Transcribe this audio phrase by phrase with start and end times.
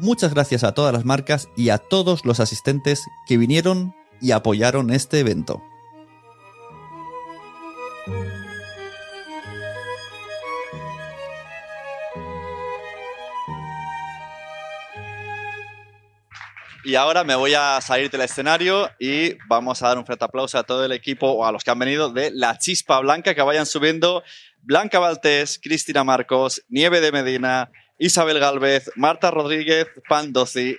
[0.00, 4.90] Muchas gracias a todas las marcas y a todos los asistentes que vinieron y apoyaron
[4.92, 5.60] este evento.
[16.84, 20.58] Y ahora me voy a salir del escenario y vamos a dar un fuerte aplauso
[20.58, 23.42] a todo el equipo o a los que han venido de La Chispa Blanca, que
[23.42, 24.22] vayan subiendo
[24.62, 30.78] Blanca Valtés, Cristina Marcos, Nieve de Medina, Isabel Galvez, Marta Rodríguez, Pandoci.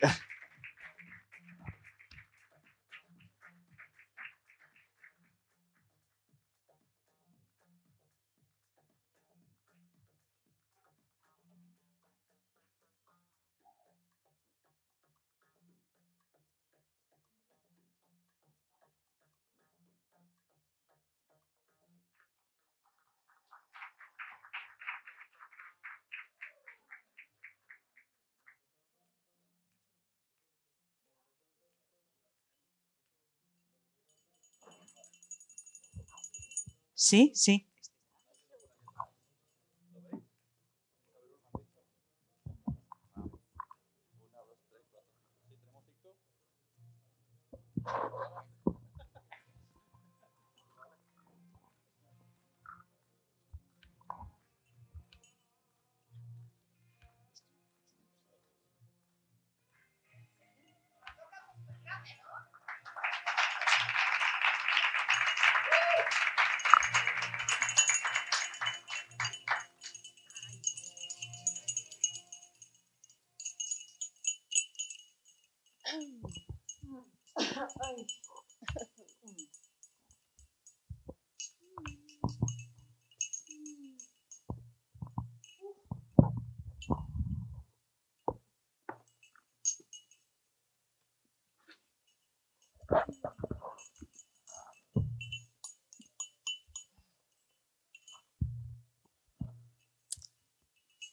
[37.10, 37.69] Sí, sí.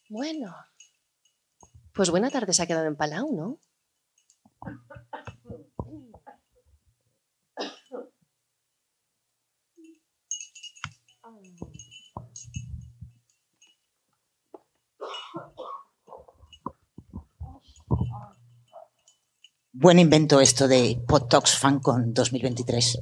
[0.09, 0.55] Bueno,
[1.93, 3.59] pues buena tarde se ha quedado en Palau, ¿no?
[19.87, 22.99] Buen invento esto de PodTalks FanCon 2023.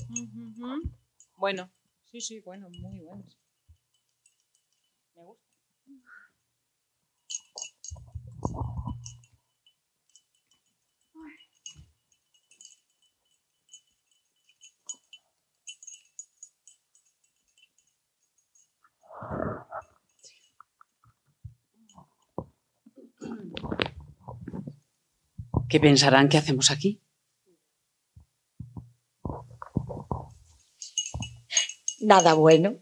[1.36, 1.72] Bueno,
[2.12, 3.24] sí, sí, bueno, muy bueno.
[25.76, 27.02] ¿Qué pensarán que hacemos aquí?
[32.00, 32.80] Nada bueno.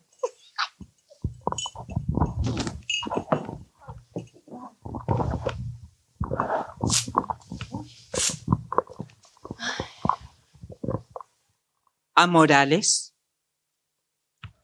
[12.14, 13.16] Amorales,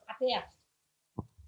[0.05, 0.53] Ateas.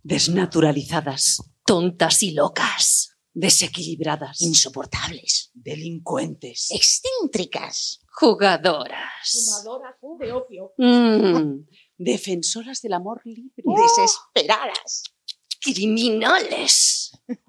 [0.01, 3.20] desnaturalizadas, Tontas y locas.
[3.33, 5.51] Desequilibradas, Insoportables.
[5.53, 7.99] delincuentes, Excéntricas.
[8.13, 9.31] Jugadoras.
[9.31, 10.73] Fumadoras de opio.
[10.77, 11.65] Mm,
[11.97, 15.03] defensoras del amor libre, Desesperadas.
[15.61, 17.11] criminales.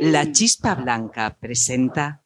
[0.00, 2.22] La Chispa Blanca presenta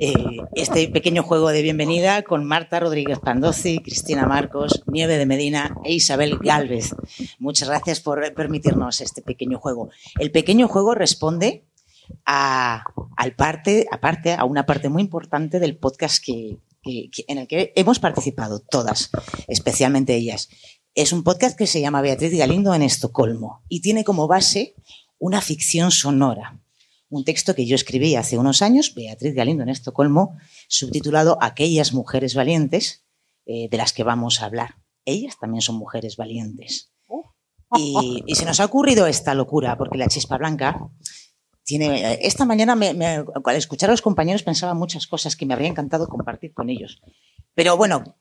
[0.00, 0.14] Eh,
[0.54, 5.92] este pequeño juego de bienvenida con Marta Rodríguez Pandozzi, Cristina Marcos, Nieve de Medina e
[5.94, 6.94] Isabel Galvez.
[7.40, 9.90] Muchas gracias por permitirnos este pequeño juego.
[10.20, 11.64] El pequeño juego responde
[12.24, 12.84] a,
[13.16, 17.98] al parte, aparte, a una parte muy importante del podcast que- en el que hemos
[17.98, 19.10] participado todas,
[19.48, 20.48] especialmente ellas.
[20.94, 24.74] Es un podcast que se llama Beatriz Galindo en Estocolmo y tiene como base
[25.18, 26.60] una ficción sonora.
[27.10, 30.36] Un texto que yo escribí hace unos años, Beatriz Galindo en Estocolmo,
[30.68, 33.04] subtitulado Aquellas mujeres valientes,
[33.46, 34.74] eh, de las que vamos a hablar.
[35.06, 36.92] Ellas también son mujeres valientes.
[37.76, 40.88] Y, se nos ha ocurrido esta locura, porque la chispa blanca
[41.64, 42.12] tiene.
[42.14, 46.08] eh, Esta mañana, al escuchar a los compañeros, pensaba muchas cosas que me habría encantado
[46.08, 47.00] compartir con ellos.
[47.54, 48.18] Pero bueno,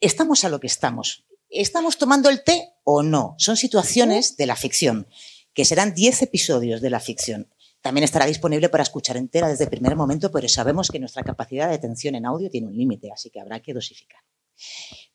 [0.00, 1.24] estamos a lo que estamos.
[1.50, 3.34] ¿Estamos tomando el té o no?
[3.38, 5.08] Son situaciones de la ficción,
[5.54, 7.48] que serán 10 episodios de la ficción.
[7.80, 11.68] También estará disponible para escuchar entera desde el primer momento, pero sabemos que nuestra capacidad
[11.68, 14.20] de atención en audio tiene un límite, así que habrá que dosificar.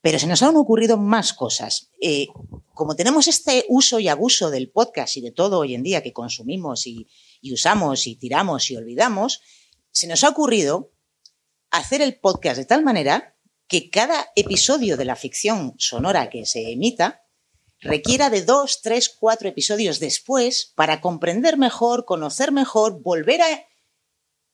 [0.01, 1.91] Pero se nos han ocurrido más cosas.
[2.01, 2.27] Eh,
[2.73, 6.13] como tenemos este uso y abuso del podcast y de todo hoy en día que
[6.13, 7.07] consumimos y,
[7.41, 9.41] y usamos y tiramos y olvidamos,
[9.91, 10.93] se nos ha ocurrido
[11.71, 13.35] hacer el podcast de tal manera
[13.67, 17.22] que cada episodio de la ficción sonora que se emita
[17.83, 23.65] requiera de dos, tres, cuatro episodios después para comprender mejor, conocer mejor, volver a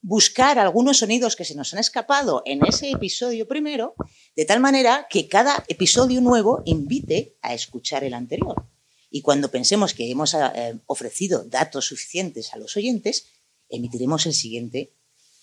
[0.02, 3.96] buscar algunos sonidos que se nos han escapado en ese episodio primero,
[4.36, 8.66] de tal manera que cada episodio nuevo invite a escuchar el anterior.
[9.12, 13.26] Y cuando pensemos que hemos eh, ofrecido datos suficientes a los oyentes,
[13.70, 14.94] emitiremos el siguiente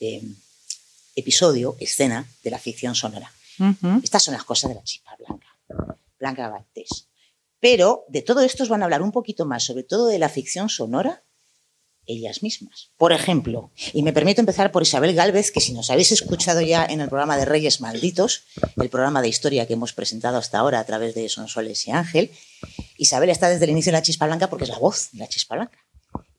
[0.00, 0.22] eh,
[1.16, 3.32] episodio, escena de la ficción sonora.
[4.02, 5.46] Estas son las cosas de la chispa blanca,
[6.18, 7.05] Blanca Valtés.
[7.68, 10.28] Pero de todo esto os van a hablar un poquito más, sobre todo de la
[10.28, 11.24] ficción sonora,
[12.06, 12.92] ellas mismas.
[12.96, 16.86] Por ejemplo, y me permito empezar por Isabel Gálvez, que si nos habéis escuchado ya
[16.86, 18.44] en el programa de Reyes Malditos,
[18.76, 22.30] el programa de historia que hemos presentado hasta ahora a través de Sonsoles y Ángel,
[22.98, 25.26] Isabel está desde el inicio de la chispa blanca porque es la voz de la
[25.26, 25.78] chispa blanca.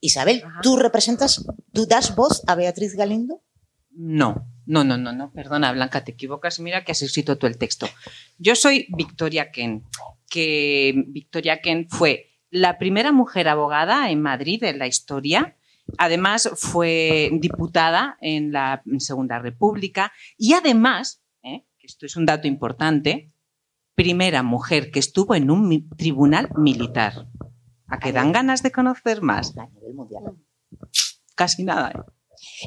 [0.00, 3.42] Isabel, ¿tú representas, tú das voz a Beatriz Galindo?
[3.90, 6.60] No, no, no, no, no, perdona, Blanca, te equivocas.
[6.60, 7.88] Mira que has escrito tú el texto.
[8.36, 9.82] Yo soy Victoria Ken,
[10.28, 15.56] que Victoria Ken fue la primera mujer abogada en Madrid en la historia.
[15.96, 21.64] Además, fue diputada en la Segunda República y además, ¿eh?
[21.80, 23.32] esto es un dato importante,
[23.94, 27.26] primera mujer que estuvo en un tribunal militar.
[27.86, 29.56] ¿A que dan ganas de conocer más?
[29.56, 30.24] A nivel mundial.
[31.34, 31.90] Casi nada.
[31.92, 32.17] ¿eh?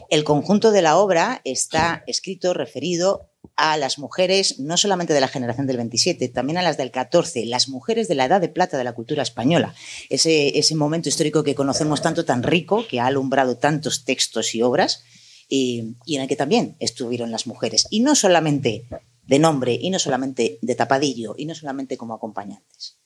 [0.10, 5.28] El conjunto de la obra está escrito, referido a las mujeres, no solamente de la
[5.28, 8.78] generación del 27, también a las del 14, las mujeres de la edad de plata
[8.78, 9.76] de la cultura española.
[10.10, 14.62] Ese, ese momento histórico que conocemos tanto, tan rico, que ha alumbrado tantos textos y
[14.62, 15.04] obras,
[15.52, 17.86] y, en el que también estuvieron las mujeres.
[17.90, 18.88] Y no solamente
[19.28, 22.98] de nombre, y no solamente de tapadillo, y no solamente como acompañantes.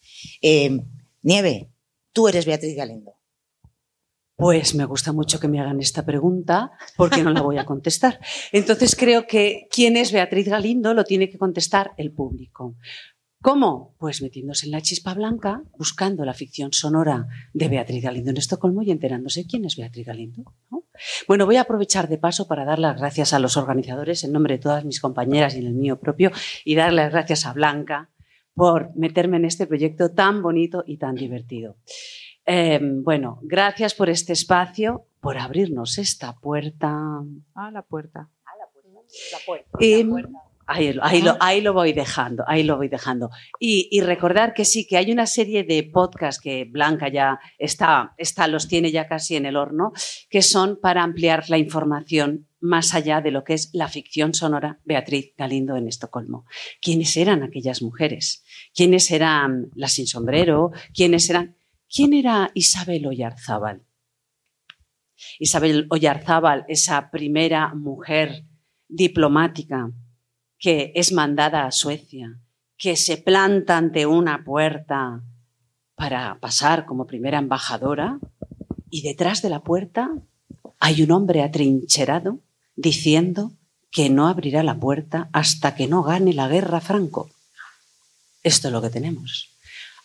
[0.41, 0.79] Eh,
[1.23, 1.71] Nieve,
[2.13, 3.14] tú eres Beatriz Galindo.
[4.35, 8.19] Pues me gusta mucho que me hagan esta pregunta porque no la voy a contestar.
[8.51, 12.75] Entonces creo que quién es Beatriz Galindo lo tiene que contestar el público.
[13.41, 13.95] ¿Cómo?
[13.99, 18.81] Pues metiéndose en la chispa blanca, buscando la ficción sonora de Beatriz Galindo en Estocolmo
[18.81, 20.51] y enterándose quién es Beatriz Galindo.
[20.71, 20.83] ¿no?
[21.27, 24.55] Bueno, voy a aprovechar de paso para dar las gracias a los organizadores en nombre
[24.55, 26.31] de todas mis compañeras y en el mío propio
[26.63, 28.09] y dar las gracias a Blanca
[28.55, 31.77] por meterme en este proyecto tan bonito y tan divertido.
[32.45, 36.93] Eh, bueno, gracias por este espacio, por abrirnos esta puerta.
[37.55, 38.29] Ah, la puerta.
[39.79, 40.03] Y-
[40.67, 43.29] ahí, lo- ahí lo, ahí lo voy dejando, ahí lo voy dejando.
[43.59, 48.13] Y, y recordar que sí, que hay una serie de podcasts que Blanca ya está,
[48.17, 49.91] está, los tiene ya casi en el horno,
[50.29, 54.79] que son para ampliar la información más allá de lo que es la ficción sonora
[54.85, 56.45] Beatriz Galindo en Estocolmo.
[56.81, 58.43] ¿Quiénes eran aquellas mujeres?
[58.73, 60.71] ¿Quiénes eran las sin sombrero?
[60.93, 61.55] ¿Quiénes eran?
[61.89, 63.85] ¿Quién era Isabel Oyarzábal?
[65.39, 68.45] Isabel Oyarzábal, esa primera mujer
[68.87, 69.91] diplomática
[70.57, 72.39] que es mandada a Suecia,
[72.77, 75.23] que se planta ante una puerta
[75.95, 78.19] para pasar como primera embajadora
[78.89, 80.11] y detrás de la puerta
[80.79, 82.41] hay un hombre atrincherado
[82.75, 83.53] diciendo
[83.91, 87.29] que no abrirá la puerta hasta que no gane la guerra Franco.
[88.43, 89.54] Esto es lo que tenemos.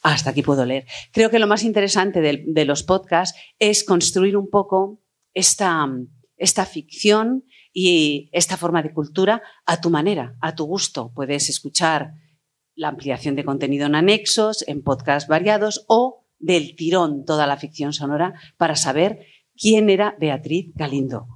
[0.02, 0.86] Hasta aquí puedo leer.
[1.12, 5.02] Creo que lo más interesante de, los podcasts es construir un poco
[5.34, 5.86] esta,
[6.36, 11.12] esta ficción y esta forma de cultura a tu manera, a tu gusto.
[11.14, 12.14] Puedes escuchar
[12.74, 17.92] la ampliación de contenido en anexos, en podcasts variados o del tirón toda la ficción
[17.92, 21.26] sonora para saber quién era Beatriz Galindo.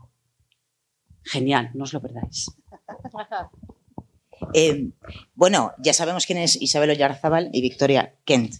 [1.23, 2.47] Genial, no os lo perdáis.
[4.53, 4.91] Eh,
[5.35, 8.57] bueno, ya sabemos quién es Isabel Oyarzábal y Victoria Kent.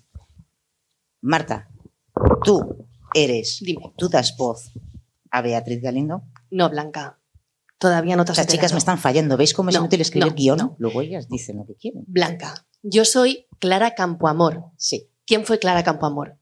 [1.21, 1.69] Marta,
[2.45, 3.93] tú eres, Dime.
[3.97, 4.73] tú das voz
[5.31, 6.23] a Beatriz Galindo.
[6.51, 7.19] No, Blanca.
[7.79, 9.37] Todavía no te has Las chicas me están fallando.
[9.37, 10.59] ¿Veis cómo es No, inútil escribir no, guion?
[10.59, 10.77] no.
[10.79, 12.05] Luego ellas dicen lo que quieren.
[12.07, 14.65] Blanca, yo soy Clara Campoamor.
[14.77, 15.11] Sí.
[15.27, 16.39] ¿Quién fue Clara Campoamor?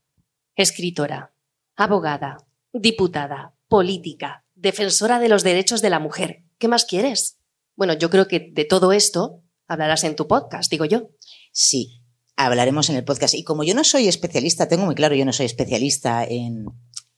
[0.57, 1.33] Escritora,
[1.77, 2.37] abogada,
[2.73, 6.45] diputada, política, defensora de los derechos de la mujer.
[6.59, 7.39] ¿Qué más quieres?
[7.76, 11.11] Bueno, yo creo que de todo esto hablarás en tu podcast, digo yo.
[11.52, 12.02] Sí,
[12.37, 13.35] hablaremos en el podcast.
[13.35, 16.67] Y como yo no soy especialista, tengo muy claro, yo no soy especialista en,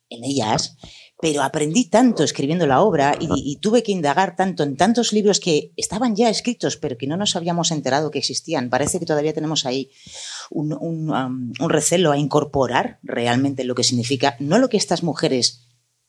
[0.08, 0.76] en ellas,
[1.20, 5.72] pero aprendí tanto escribiendo la obra y, tuve que indagar tanto en tantos libros que
[5.76, 8.68] estaban ya escritos, pero que no nos habíamos enterado que existían.
[8.68, 9.90] Parece que todavía tenemos ahí
[10.50, 15.02] un, un, um, un recelo a incorporar realmente lo que significa, no lo que estas
[15.02, 15.66] mujeres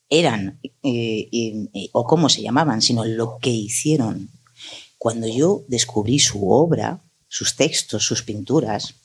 [0.10, 4.30] eran eh, o cómo se llamaban, sino lo que hicieron.
[4.98, 8.96] Cuando yo descubrí su obra, sus textos, sus pinturas,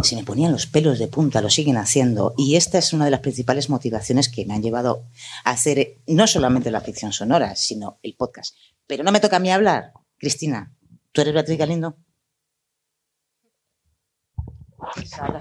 [0.00, 2.34] se me ponían los pelos de punta, lo siguen haciendo.
[2.36, 5.04] Y esta es una de las principales motivaciones que me han llevado
[5.44, 8.54] a hacer eh, no solamente la ficción sonora, sino el podcast.
[8.86, 9.92] Pero no me toca a mí hablar.
[10.18, 10.72] Cristina,
[11.12, 11.96] ¿tú eres Beatriz Galindo?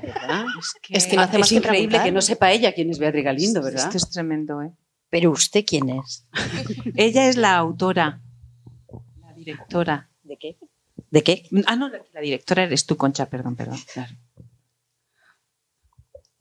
[0.01, 0.45] ¿Verdad?
[0.89, 2.05] Es que no hace es más que increíble preguntar.
[2.05, 3.85] que no sepa ella quién es Beatriz Galindo, ¿verdad?
[3.85, 4.71] Esto es tremendo, ¿eh?
[5.09, 6.25] Pero usted quién es?
[6.95, 8.21] Ella es la autora,
[9.21, 10.09] la directora.
[10.23, 10.57] ¿De qué?
[11.09, 11.47] ¿De qué?
[11.65, 13.79] Ah, no, la, la directora eres tú, Concha, perdón, perdón.
[13.93, 14.13] claro.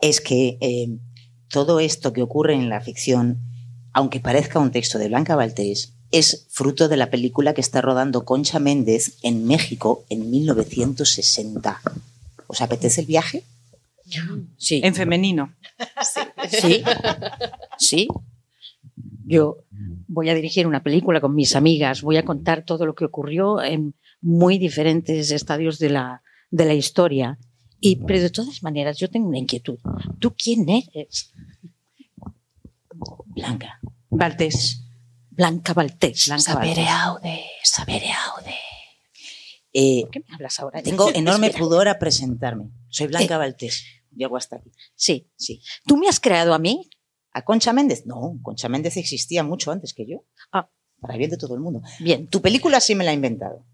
[0.01, 0.99] es que eh,
[1.49, 3.39] todo esto que ocurre en la ficción,
[3.93, 8.25] aunque parezca un texto de Blanca Baltés, es fruto de la película que está rodando
[8.25, 11.81] Concha Méndez en México en 1960.
[12.47, 13.45] ¿Os apetece el viaje?
[14.57, 14.81] Sí.
[14.85, 15.55] En femenino.
[16.49, 16.83] Sí.
[17.79, 18.09] Sí.
[19.25, 19.59] Yo
[20.07, 23.63] voy a dirigir una película con mis amigas, voy a contar todo lo que ocurrió
[23.63, 27.39] en muy diferentes estadios de la, de la historia.
[27.81, 29.79] Y, pero de todas maneras, yo tengo una inquietud.
[30.19, 31.33] ¿Tú quién eres?
[33.27, 33.81] Blanca.
[34.09, 34.83] Valtés.
[35.31, 36.27] Blanca Valtés.
[36.27, 36.89] Blanca Valtés.
[36.89, 38.56] aude, sapere aude.
[39.79, 40.83] Eh, ¿Por qué me hablas ahora?
[40.83, 42.71] tengo enorme pudor a presentarme.
[42.89, 43.85] Soy Blanca Valtés.
[44.15, 44.71] Llego hasta aquí.
[44.95, 45.29] Sí.
[45.37, 45.61] Sí.
[45.87, 46.89] ¿Tú me has creado a mí?
[47.33, 48.07] ¿A Concha Méndez?
[48.07, 50.25] No, Concha Méndez existía mucho antes que yo.
[50.53, 50.71] Ah.
[51.01, 51.83] Para bien de todo el mundo.
[52.01, 52.27] Bien.
[52.29, 53.67] Tu película sí me la he inventado.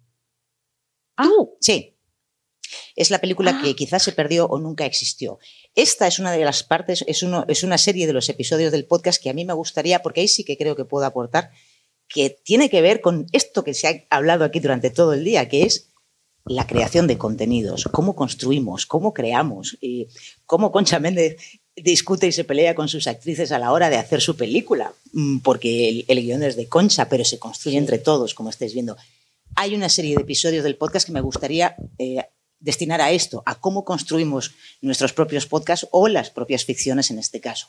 [1.16, 1.56] ¿Tú?
[1.60, 1.96] Sí.
[2.96, 3.62] Es la película Ah.
[3.62, 5.38] que quizás se perdió o nunca existió.
[5.76, 8.86] Esta es una de las partes, es, uno, es una serie de los episodios del
[8.86, 11.50] podcast que a mí me gustaría, porque ahí sí que creo que puedo aportar,
[12.08, 15.48] que tiene que ver con esto que se ha hablado aquí durante todo el día,
[15.48, 15.91] que es
[16.44, 20.08] la creación de contenidos, cómo construimos, cómo creamos, eh,
[20.46, 21.36] cómo Concha Méndez
[21.76, 25.38] discute y se pelea con sus actrices a la hora de hacer su película, Mm,
[25.38, 28.96] porque el, el guion es de Concha, pero se construye entre todos, como estáis viendo.
[29.54, 32.24] Hay una serie de episodios del podcast que me gustaría eh,
[32.58, 37.40] destinar a esto, a cómo construimos nuestros propios podcasts o las propias ficciones en este
[37.40, 37.68] caso.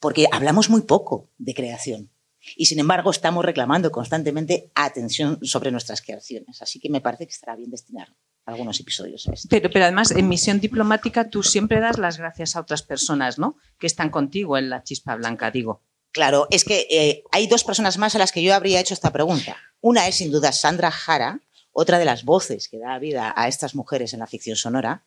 [0.00, 2.10] Porque hablamos muy poco de creación
[2.56, 6.62] y sin embargo estamos reclamando constantemente atención sobre nuestras creaciones.
[6.62, 9.48] Así que me parece que estará bien destinar algunos episodios a esto.
[9.50, 13.56] Pero, pero además, en misión diplomática tú siempre das las gracias a otras personas, ¿no?
[13.78, 15.82] Que están contigo en la chispa blanca, digo.
[16.10, 19.12] Claro, es que eh, hay dos personas más a las que yo habría hecho esta
[19.12, 19.56] pregunta.
[19.80, 21.40] Una es sin duda Sandra Jara,
[21.72, 25.04] otra de las voces que da vida a estas mujeres en la ficción sonora.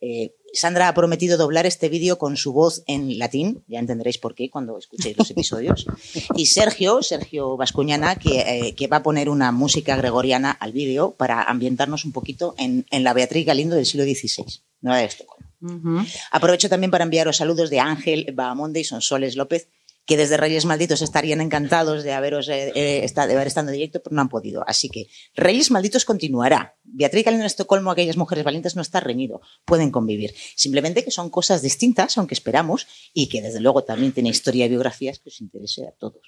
[0.00, 4.34] Eh, Sandra ha prometido doblar este vídeo con su voz en latín, ya entenderéis por
[4.34, 5.86] qué cuando escuchéis los episodios.
[6.34, 11.12] Y Sergio, Sergio Vascuñana, que, eh, que va a poner una música gregoriana al vídeo
[11.12, 14.44] para ambientarnos un poquito en, en la Beatriz Galindo del siglo XVI,
[14.80, 15.46] Nueva de Estocolmo.
[15.60, 16.04] Ujú.
[16.30, 19.68] Aprovecho también para enviaros saludos de Ángel Bahamonde y Sonsoles López,
[20.06, 24.22] que desde Reyes Malditos estarían encantados de, haberos, eh, eh, haber estado directo, pero no
[24.22, 24.62] han podido.
[24.66, 26.78] Así que Reyes Malditos continuará.
[26.84, 29.40] Beatriz Galindo en Estocolmo, aquellas mujeres valientes, no está reñido.
[29.64, 30.32] Pueden convivir.
[30.54, 34.68] Simplemente que son cosas distintas, aunque esperamos, y que desde luego también tiene historia y
[34.68, 36.22] biografías que os interese a todos.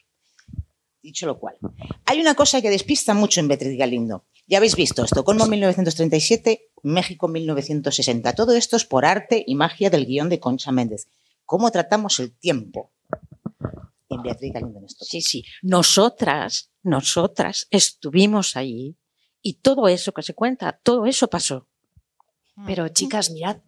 [1.00, 1.56] Dicho lo cual,
[2.04, 4.26] hay una cosa que despista mucho en Beatriz Galindo.
[4.48, 8.34] Ya habéis visto, Estocolmo 1937, México 1960.
[8.34, 11.06] Todo esto es por arte y magia del guion de Concha Méndez.
[11.44, 12.92] ¿Cómo tratamos el tiempo
[14.22, 14.80] Beatriz Galindo?
[14.86, 15.44] Sí, sí.
[15.62, 18.96] Nosotras, nosotras estuvimos allí
[19.42, 21.68] y todo eso que se cuenta, todo eso pasó.
[22.66, 23.58] Pero chicas, mirad,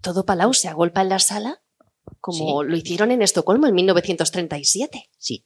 [0.00, 1.62] todo Palau se agolpa en la sala
[2.20, 5.10] como lo hicieron en Estocolmo en 1937.
[5.18, 5.44] Sí.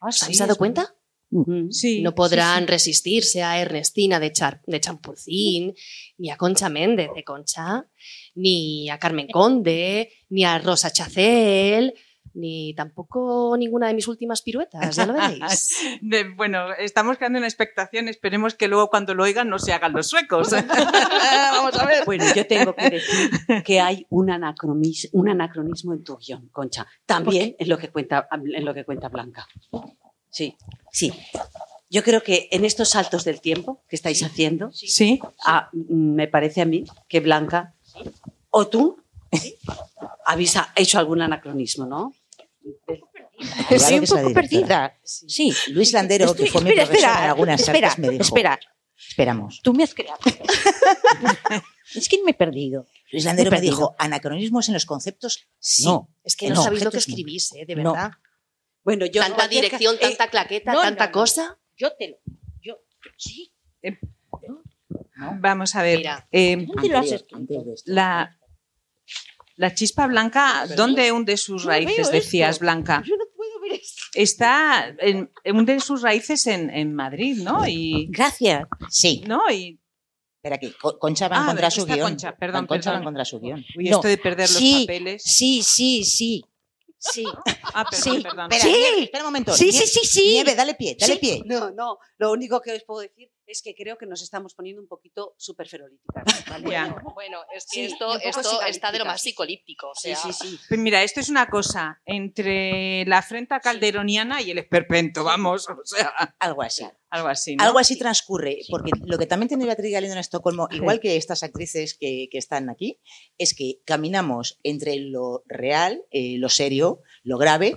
[0.00, 0.94] ¿Os habéis dado cuenta?
[1.30, 1.70] Mm.
[1.70, 2.00] Sí.
[2.00, 2.66] no podrán sí, sí.
[2.70, 5.74] resistirse a Ernestina de, Char- de Champurcín,
[6.16, 7.86] ni a Concha Méndez de Concha,
[8.34, 11.92] ni a Carmen Conde, ni a Rosa Chacel,
[12.34, 15.76] ni tampoco ninguna de mis últimas piruetas, ya lo veréis.
[16.00, 18.08] De- bueno, estamos creando una expectación.
[18.08, 20.50] Esperemos que luego cuando lo oigan no se hagan los suecos.
[21.52, 22.04] Vamos a ver.
[22.04, 23.30] Bueno, yo tengo que decir
[23.64, 26.86] que hay un anacronismo, un anacronismo en tu guion, Concha.
[27.06, 29.46] También en lo que cuenta, en lo que cuenta Blanca.
[30.30, 30.56] Sí.
[30.92, 31.12] Sí.
[31.90, 35.20] Yo creo que en estos saltos del tiempo que estáis haciendo, Sí.
[35.72, 37.74] me parece a mí que Blanca
[38.50, 38.98] o tú
[40.26, 42.12] habéis hecho algún anacronismo, ¿no?
[43.70, 44.98] Estoy un poco perdida.
[45.04, 45.54] Sí.
[45.68, 48.22] Luis Landero, Estoy- que fue mi espera, profesor espera, en algunas espera, artes, me dijo,
[48.22, 48.58] espera.
[48.96, 49.60] esperamos.
[49.62, 50.18] Tú me has creado.
[51.94, 52.86] es que me he perdido.
[53.12, 55.84] Luis Landero Me dijo, anacronismos en los conceptos, sí.
[55.84, 56.08] No.
[56.24, 57.64] Es que no sabéis lo que escribís, ¿eh?
[57.66, 57.92] De No.
[57.92, 58.12] verdad.
[58.84, 61.12] Bueno, yo tanta dirección, eh, tanta claqueta, no, tanta no, no.
[61.12, 61.58] cosa.
[61.76, 62.16] Yo te lo.
[62.62, 62.78] Yo.
[63.16, 63.52] Sí.
[65.40, 65.98] Vamos a ver.
[65.98, 66.28] Mira.
[66.32, 67.64] eh, ¿Dónde lo has escrito?
[67.86, 68.37] la,
[69.58, 72.64] la chispa blanca, ¿dónde hunde sus No raíces, decías, esto.
[72.64, 73.02] Blanca?
[73.06, 74.02] Yo no puedo ver esto.
[74.14, 77.66] Está, en, hunde sus raíces en, en Madrid, ¿no?
[77.66, 78.66] Y, Gracias.
[78.88, 79.42] Sí, ¿no?
[79.50, 79.78] Y,
[80.36, 82.08] espera aquí, Co- Concha va a Ah, encontrar su está guion.
[82.10, 83.64] Concha, perdón, Concha va a encontrar su guion.
[83.76, 83.96] uy, No.
[83.96, 85.22] esto de perder los Sí, papeles.
[85.24, 86.44] Sí, sí, sí.
[87.00, 87.24] Sí.
[87.74, 88.22] Ah, perdón, sí.
[88.22, 88.52] perdón.
[88.52, 88.70] Espera, Sí.
[88.80, 89.54] Nieve, espera un momento.
[89.54, 90.28] Sí, Nieve- sí, sí, sí.
[90.34, 91.18] Nieve, dale pie, dale Sí.
[91.20, 91.42] pie.
[91.44, 94.80] No, no, lo único que os puedo decir es que creo que nos estamos poniendo
[94.82, 96.24] un poquito superferolíticas.
[97.14, 98.16] Bueno, es que esto,
[98.66, 99.88] está de lo más psicolíptico.
[99.90, 100.58] O Sí, sea, sí, sí.
[100.68, 105.76] Pues mira, esto es una cosa entre la afrenta calderoniana y el esperpento, vamos, o
[105.84, 106.84] sea, Algo así.
[107.10, 107.56] algo así.
[107.56, 107.64] ¿no?
[107.64, 111.42] Algo así transcurre, porque lo que también tiene Beatriz Galindo en Estocolmo, igual que estas
[111.42, 113.00] actrices que, que están aquí,
[113.38, 117.74] es que caminamos entre lo real, eh, lo serio, lo grave,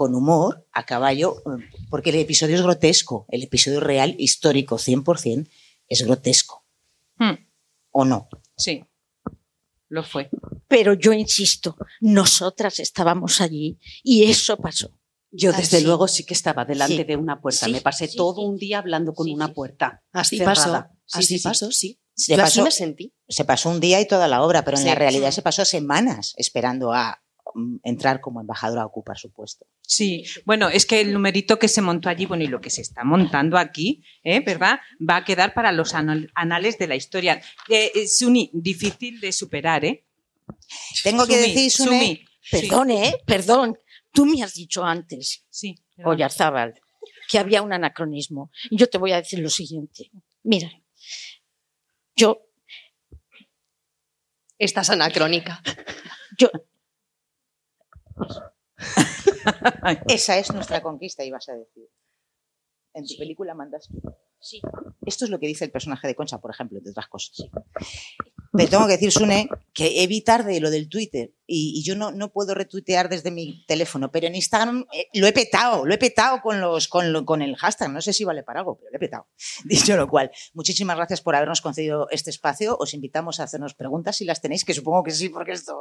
[0.00, 5.46] con humor, a caballo, eh, porque el episodio es grotesco, el episodio real, histórico, 100%,
[5.88, 6.64] es grotesco,
[7.18, 7.34] Hmm,
[7.90, 8.28] ¿o no?
[8.56, 8.82] sí,
[9.88, 10.30] lo fue.
[10.68, 14.88] Pero yo insisto, nosotras estábamos allí y eso pasó.
[15.32, 15.84] Yo Ah, desde sí.
[15.84, 17.04] luego sí que estaba delante Sí.
[17.04, 17.66] de una puerta.
[17.66, 18.46] Sí, Me pasé sí, todo sí.
[18.48, 20.02] un día hablando con Sí, una puerta.
[20.12, 20.54] así cerrada.
[20.54, 20.94] pasó.
[21.04, 21.44] Sí, así sí, sí.
[21.44, 22.00] pasó, sí.
[22.14, 23.12] Se pasó, me sentí.
[23.28, 26.32] se pasó un día y toda la obra, pero en la realidad se pasó semanas
[26.38, 27.22] esperando a
[27.82, 29.66] entrar como embajadora a ocupar su puesto.
[29.82, 32.80] Sí, bueno, es que el numerito que se montó allí, bueno, y lo que se
[32.82, 34.40] está montando aquí, ¿eh?
[34.40, 34.80] ¿verdad?
[35.00, 37.40] Va a quedar para los anal- anales de la historia.
[37.68, 40.04] Eh, eh, Suni, difícil de superar, ¿eh?
[41.02, 43.14] Tengo que Sumi, decir, Sune, Sumi, sí, Perdón, ¿eh?
[43.26, 43.78] Perdón.
[44.12, 45.76] Tú me has dicho antes, Sí.
[46.04, 46.74] Oyarzábal,
[47.28, 48.50] que había un anacronismo.
[48.70, 50.10] Y yo te voy a decir lo siguiente.
[50.42, 50.70] Mira,
[52.16, 52.42] yo,
[54.58, 55.62] Estás anacrónica.
[56.38, 56.50] yo,
[60.08, 61.88] esa es nuestra conquista, ibas a decir.
[62.92, 64.00] En tu película mandas tú.
[64.40, 64.60] sí,
[65.06, 67.36] Esto es lo que dice el personaje de Concha, por ejemplo, entre otras cosas.
[68.52, 72.10] Pero tengo que decir, Sune, que vi tarde lo del Twitter y, y yo no,
[72.10, 75.98] no puedo retuitear desde mi teléfono, pero en Instagram eh, lo he petado, lo he
[75.98, 77.92] petado con, los, con, lo- con el hashtag.
[77.92, 79.28] No sé si vale para algo, pero lo he petado.
[79.64, 82.76] Dicho lo cual, muchísimas gracias por habernos concedido este espacio.
[82.80, 85.80] Os invitamos a hacernos preguntas si las tenéis, que supongo que sí, porque esto.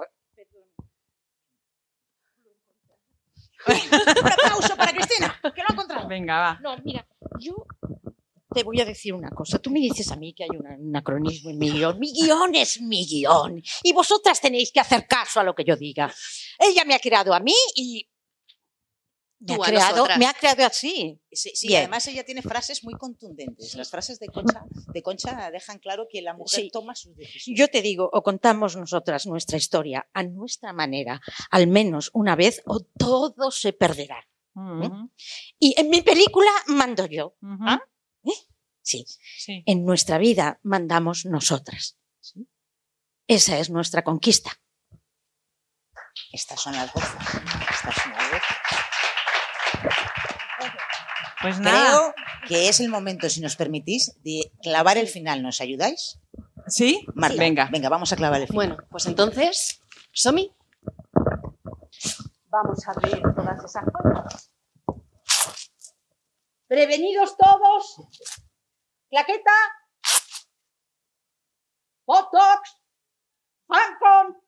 [3.68, 6.08] Un aplauso para Cristina, que lo ha encontrado.
[6.08, 6.60] Venga, va.
[6.62, 7.06] No, mira,
[7.40, 7.66] yo
[8.54, 9.60] te voy a decir una cosa.
[9.60, 12.00] Tú me dices a mí que hay un anacronismo en mi guion.
[12.00, 13.62] Mi guion es mi guion.
[13.84, 16.12] Y vosotras tenéis que hacer caso a lo que yo diga.
[16.58, 18.10] Ella me ha creado a mí y
[19.40, 20.20] me, Tú ha, creado, nosotras.
[20.20, 21.20] me ha creado así.
[21.32, 23.74] Sí, sí, además ella tiene frases muy contundentes.
[23.76, 26.70] Las frases de Concha, de Concha dejan claro que la mujer Sí.
[26.72, 27.58] toma sus decisiones.
[27.60, 31.22] Yo te digo, o contamos nosotras nuestra historia a nuestra manera,
[31.52, 34.28] al menos una vez, o todo se perderá.
[34.56, 35.10] Ujú,
[35.60, 37.36] Y en mi película mando yo.
[37.62, 37.80] ¿Ah?
[38.82, 39.06] Sí.
[39.38, 39.64] Sí.
[39.68, 41.98] En nuestra vida mandamos nosotras.
[43.28, 44.52] Esa es nuestra conquista.
[46.34, 47.10] Estas son las voces.
[47.72, 48.42] Estas son las voces.
[51.42, 51.90] Pues nada.
[51.90, 52.14] Creo
[52.48, 55.42] que es el momento, si nos permitís, de clavar el final.
[55.42, 56.20] ¿Nos ayudáis?
[56.68, 57.06] ¿Sí?
[57.16, 57.70] Marta, Venga.
[57.72, 58.68] venga, vamos a clavar el final.
[58.68, 60.54] Bueno, pues entonces, Somi,
[62.52, 64.52] Vamos a abrir todas esas cosas.
[66.68, 68.08] Prevenidos todos.
[69.10, 69.52] Claqueta.
[72.08, 72.82] Botox.
[73.68, 74.42] Phantom.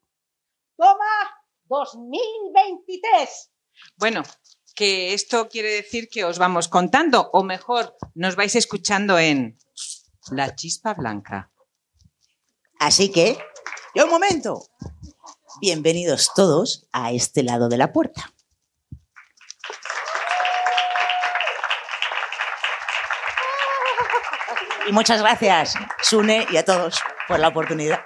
[0.78, 3.52] Toma 2023.
[3.98, 4.24] Bueno,
[4.82, 9.56] que esto quiere decir que os vamos contando, o mejor, nos vais escuchando en
[10.32, 11.52] La Chispa Blanca.
[12.80, 13.38] Así que,
[13.94, 14.66] ya un momento.
[15.62, 18.34] Bienvenidos todos a este lado de la puerta.
[24.88, 28.00] Y muchas gracias, Sune, y a todos por la oportunidad.